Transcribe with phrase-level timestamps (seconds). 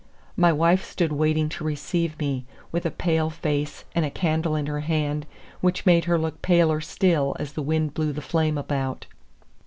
[0.35, 4.65] My wife stood waiting to receive me, with a pale face, and a candle in
[4.65, 5.27] her hand,
[5.59, 9.05] which made her look paler still as the wind blew the flame about.